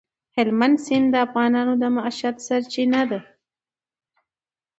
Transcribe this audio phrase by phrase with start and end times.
[0.35, 3.19] هلمند سیند د افغانانو د معیشت سرچینه ده.